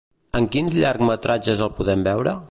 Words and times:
En 0.39 0.45
quins 0.55 0.77
llargmetratges 0.83 1.61
el 1.67 1.73
podem 1.81 2.07
veure? 2.09 2.39